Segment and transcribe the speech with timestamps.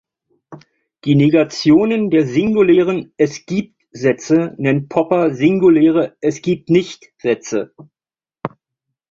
[1.05, 7.75] Die Negationen der singulären Es-gibt-Sätze nennt Popper „singuläre Es-gibt-nicht-Sätze“.